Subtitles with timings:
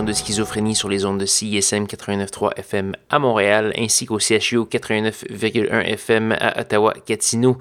[0.00, 5.82] De schizophrénie sur les ondes de CISM 89.3 FM à Montréal ainsi qu'au CHU 89.1
[5.82, 7.58] FM à Ottawa-Gatineau.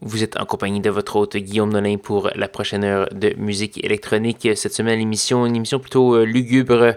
[0.00, 3.84] Vous êtes en compagnie de votre hôte Guillaume Nolin pour la prochaine heure de musique
[3.84, 4.48] électronique.
[4.54, 6.94] Cette semaine, l'émission, une émission plutôt euh, lugubre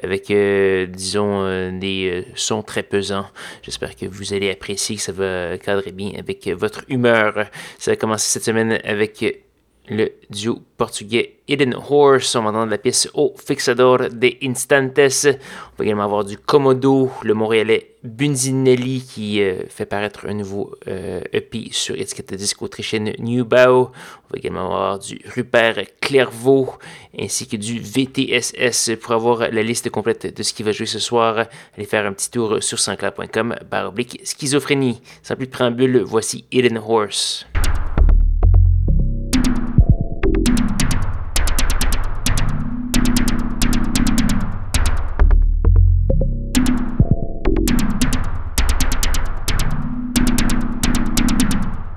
[0.00, 3.26] avec, euh, disons, euh, des sons très pesants.
[3.62, 7.46] J'espère que vous allez apprécier, que ça va cadrer bien avec votre humeur.
[7.80, 9.43] Ça va commencer cette semaine avec
[9.88, 12.34] le duo portugais Hidden Horse.
[12.36, 15.26] On va entendre la pièce O Fixador de Instantes.
[15.26, 20.74] On va également avoir du Komodo, le Montréalais Bunzinelli qui euh, fait paraître un nouveau
[20.86, 23.90] EP euh, e sur étiquette de disque autrichienne New Bow.
[23.90, 26.72] On va également avoir du Rupert Clairvaux
[27.18, 28.96] ainsi que du VTSS.
[29.00, 31.46] Pour avoir la liste complète de ce qui va jouer ce soir,
[31.76, 33.54] allez faire un petit tour sur sansclair.com
[33.86, 35.00] oblique schizophrénie.
[35.22, 37.46] Sans plus de préambule, voici Hidden Horse.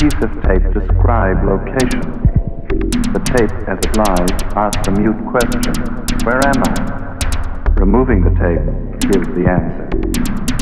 [0.09, 1.99] Piece of tape describe location.
[3.11, 5.73] The tape, as it lies, asks a mute question.
[6.23, 7.71] Where am I?
[7.75, 10.56] Removing the tape gives the answer.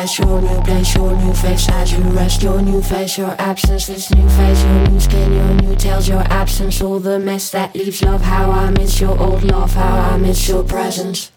[0.00, 3.86] Rest your new place, your new face As you rest your new face, your absence
[3.86, 7.74] This new phase, your new skin, your new tails Your absence, all the mess that
[7.74, 11.32] leaves love How I miss your old love, how I miss your presence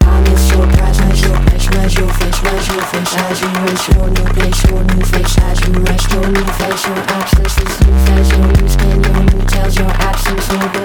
[0.00, 3.88] I miss your presence, your place, where's your face, where's your face As you rest
[3.92, 7.80] your new place, your new face As you rest your new face, your absence This
[7.84, 10.77] new phase, your new skin, your new tails Your absence, all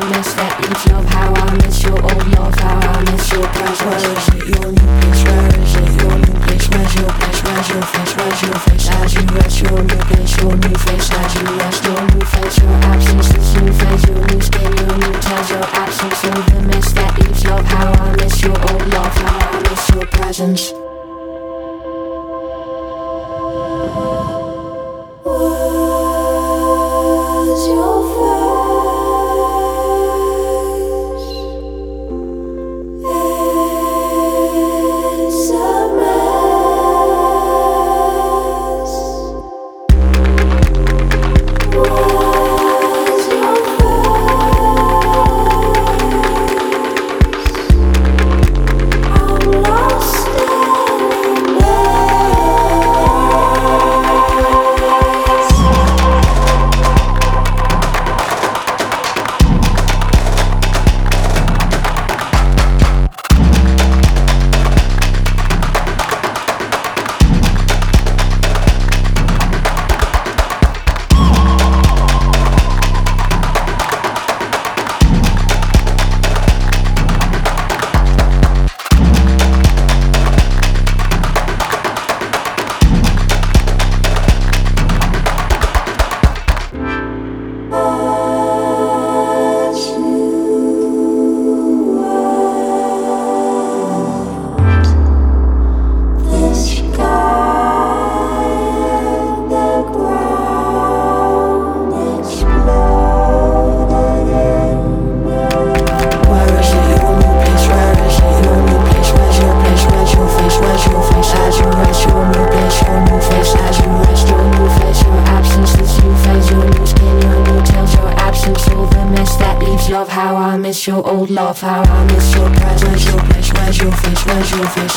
[20.44, 20.83] Change.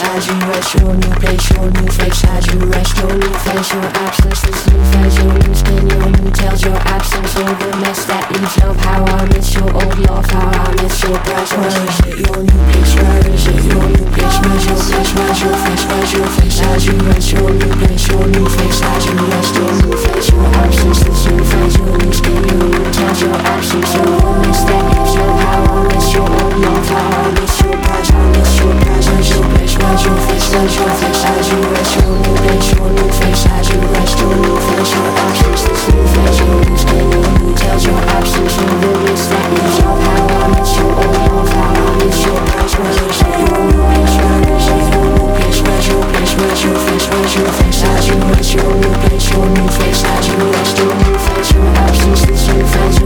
[0.06, 0.16] Face?
[0.16, 2.24] As you rest your new place, your new face.
[2.24, 4.40] As you rest your new face, your absence.
[4.42, 7.36] This new phase, your new skin, your new tails, your absence.
[7.36, 11.02] All the mess that leaves love, how I miss your old love, how I miss
[11.02, 11.52] your presence.
[11.56, 12.26] Where is it?
[12.26, 12.94] Your new place.
[12.96, 13.64] Where is it?
[13.66, 14.36] Your new place.
[14.42, 15.12] Where's your place?
[15.16, 15.84] Where's your face?
[15.86, 16.60] Where's your face?
[16.60, 18.80] As you rest your new place, your new face.
[18.82, 21.00] As you rest your new face, your absence.
[21.04, 23.94] This new phase, your new skin, your new tails, your absence.
[23.96, 27.54] All the mess that leaves love, how I miss your old love, how I miss
[27.60, 28.14] your presence.
[28.16, 29.30] I miss your presence.
[29.30, 30.16] Your place as you.
[30.26, 33.80] face, as your face, as you rest your new face, your new face, as you
[33.94, 37.84] rest your new face, your absence, this new face, your new skin, your new tails,
[37.86, 42.40] your absence, your release, that is your power, it's your old health, I miss your
[42.50, 42.90] past, my
[43.38, 44.95] your new picture, your
[45.88, 47.08] Where's your face?
[47.08, 47.82] Where's your face?
[47.84, 50.04] As you rest your new place, your new face.
[50.04, 52.26] As you rest your new face, your absence.
[52.26, 52.96] This new face?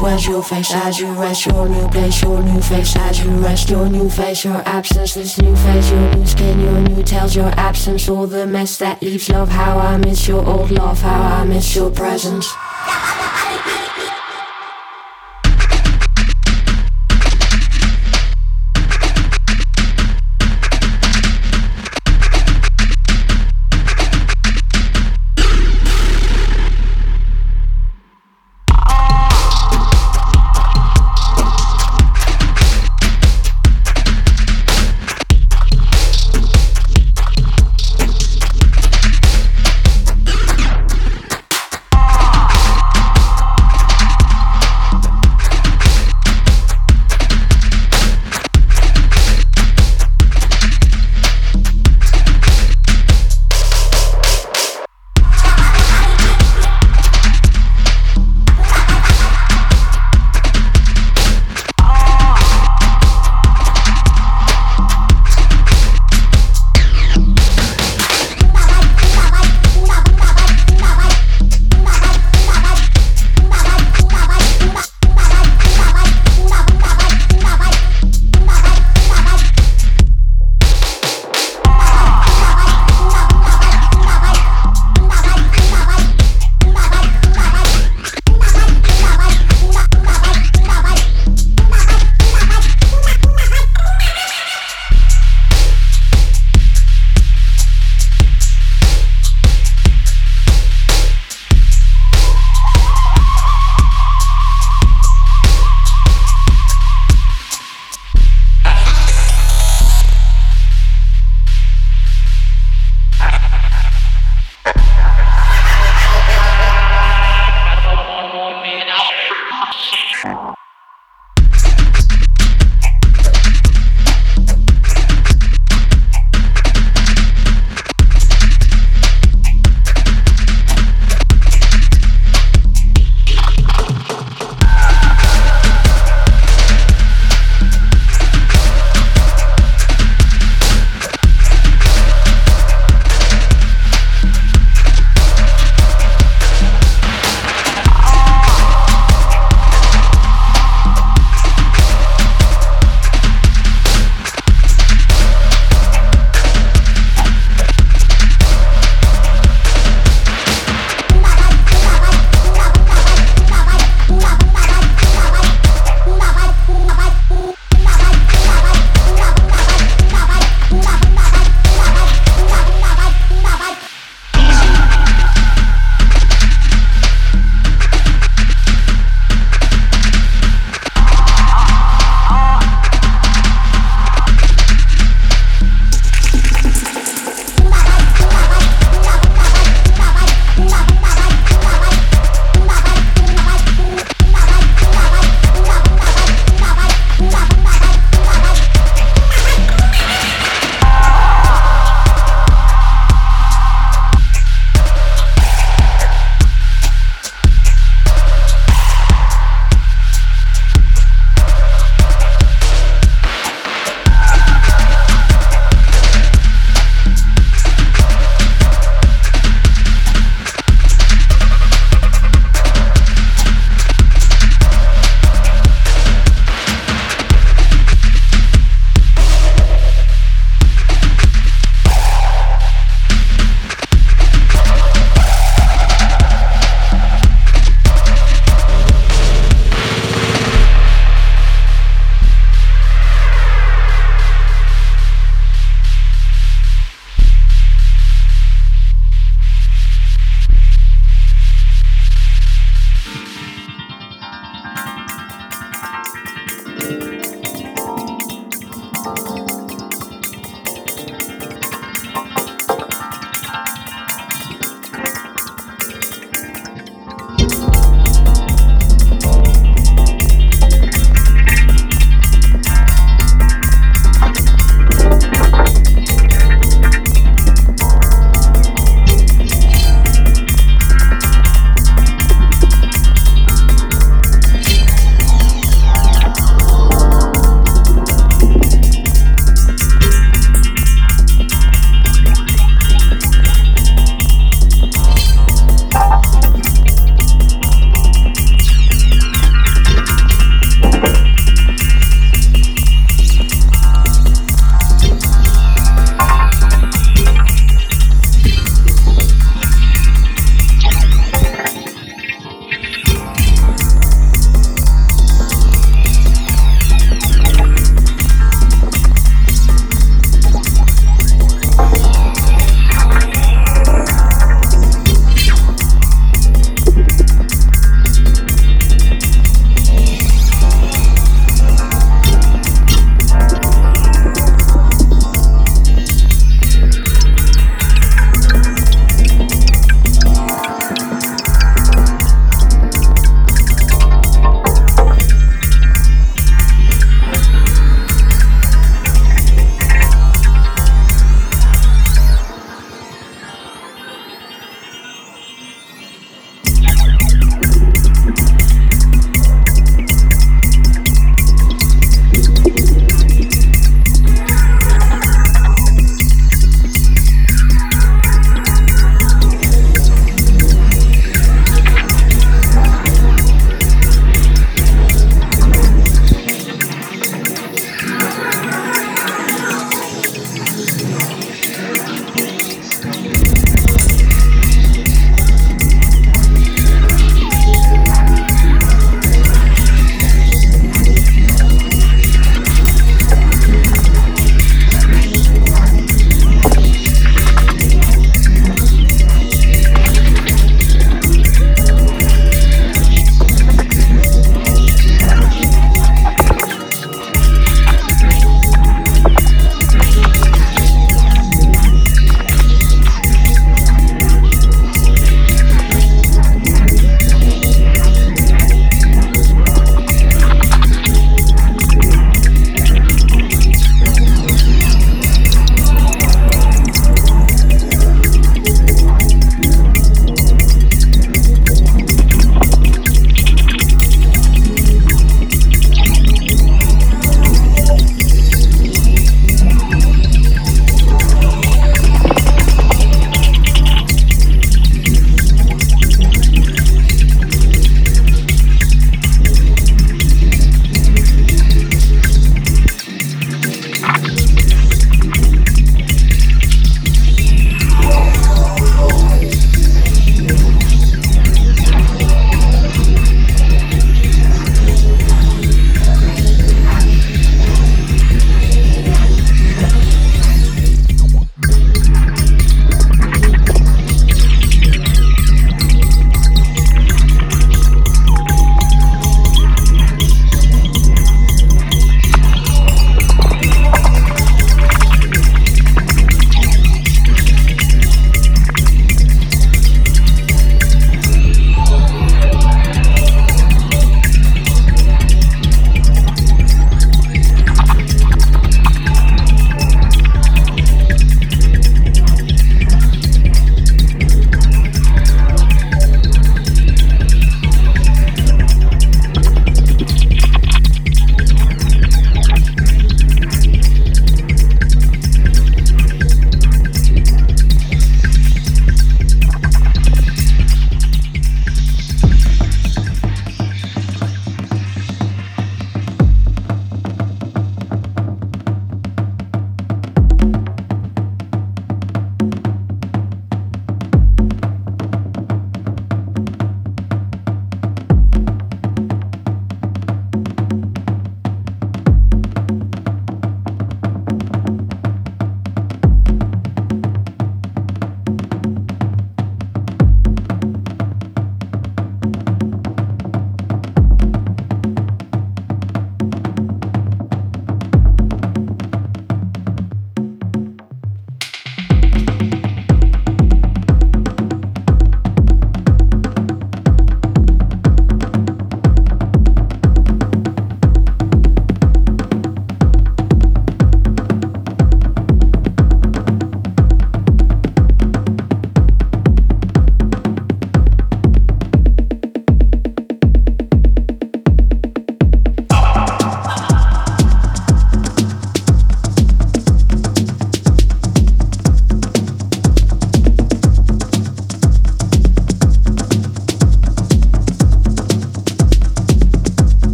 [0.00, 0.72] Where's your face?
[0.72, 2.96] As you rest your new place, your new face.
[2.96, 5.14] As you rest your new face, your absence.
[5.14, 8.08] This new phase, your new skin, your new tails, your absence.
[8.08, 11.74] All the mess that leaves love, how I miss your old love, how I miss
[11.74, 12.46] your presence.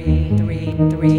[0.00, 1.17] three, three, three.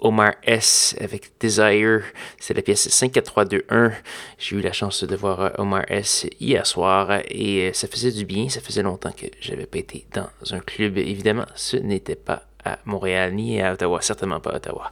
[0.00, 2.02] Omar S avec Desire.
[2.38, 3.92] C'est la pièce 5-4-3-2-1.
[4.38, 8.24] J'ai eu la chance de voir Omar S hier soir et euh, ça faisait du
[8.24, 8.48] bien.
[8.48, 10.98] Ça faisait longtemps que j'avais pas été dans un club.
[10.98, 12.42] Évidemment, ce n'était pas
[12.84, 14.90] Montréal ni à Ottawa, certainement pas à Ottawa.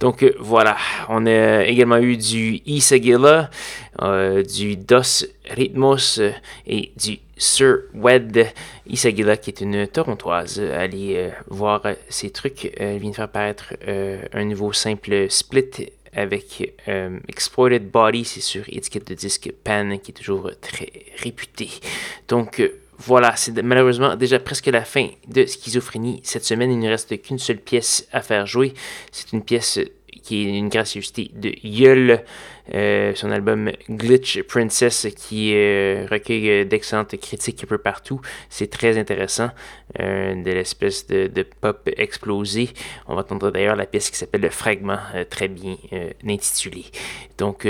[0.00, 0.76] Donc euh, voilà,
[1.08, 3.50] on a également eu du Isagila,
[4.56, 6.20] du Dos Ritmos
[6.66, 8.52] et du Sir Wed
[8.86, 10.60] Isagila, qui est une Torontoise.
[10.60, 12.72] Allez euh, voir ses trucs.
[12.76, 18.40] Elle vient de faire paraître euh, un nouveau simple split avec euh, Exploited Body, c'est
[18.40, 21.70] sur étiquette de disque Pan, qui est toujours très réputé.
[22.28, 22.62] Donc
[23.04, 26.20] voilà, c'est malheureusement déjà presque la fin de Schizophrénie.
[26.22, 28.74] Cette semaine, il ne reste qu'une seule pièce à faire jouer.
[29.10, 29.80] C'est une pièce
[30.22, 32.22] qui est une gracieuseté de Yul,
[32.74, 38.20] euh, son album Glitch Princess qui euh, recueille d'excellentes critiques un peu partout.
[38.48, 39.50] C'est très intéressant,
[39.98, 42.70] euh, de l'espèce de, pop explosé.
[43.08, 45.76] On va entendre d'ailleurs la pièce qui s'appelle Le Fragment, très bien
[46.24, 46.86] intitulée.
[47.36, 47.66] Donc,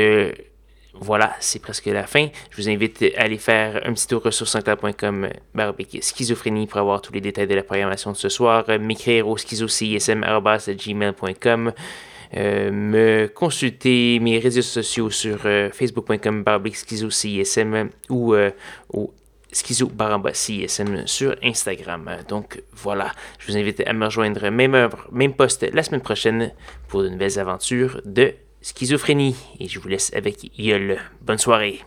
[0.95, 2.28] voilà, c'est presque la fin.
[2.51, 5.28] Je vous invite à aller faire un petit tour sur sancla.com
[6.01, 8.64] schizophrénie pour avoir tous les détails de la programmation de ce soir.
[8.78, 11.72] M'écrire au schizocism.gmail.com
[12.34, 18.51] euh, me consulter mes réseaux sociaux sur euh, facebook.com schizocism ou euh,
[18.90, 19.12] au
[19.53, 19.93] schizo
[20.32, 22.11] CSM sur Instagram.
[22.28, 26.53] Donc voilà, je vous invite à me rejoindre même heure, même poste la semaine prochaine
[26.88, 28.32] pour de nouvelles aventures de
[28.62, 29.36] schizophrénie.
[29.60, 30.98] Et je vous laisse avec Yol.
[31.20, 31.80] Bonne soirée.